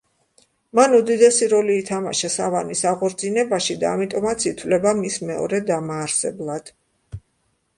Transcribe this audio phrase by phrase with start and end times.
[0.77, 6.75] მან უდიდესი როლი ითამაშა სავანის აღორძინებაში და ამიტომაც ითვლება მის მეორე დამაარსებლად.